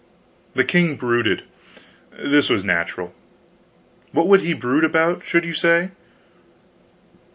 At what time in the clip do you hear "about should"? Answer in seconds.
4.83-5.45